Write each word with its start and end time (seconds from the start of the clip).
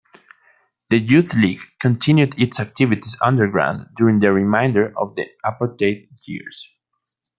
The 0.89 0.97
Youth 0.97 1.35
League 1.35 1.59
continued 1.79 2.33
its 2.41 2.59
activities 2.59 3.15
underground 3.21 3.89
during 3.95 4.17
the 4.17 4.33
remainder 4.33 4.91
of 4.97 5.13
the 5.15 5.29
apartheid 5.45 6.07
years. 6.25 6.75